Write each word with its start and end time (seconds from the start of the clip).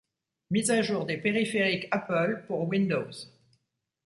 Mise 0.49 0.71
à 0.71 0.81
jour 0.81 1.05
des 1.05 1.17
périphériques 1.19 1.87
Apple 1.91 2.45
pour 2.47 2.67
Windows. 2.67 3.11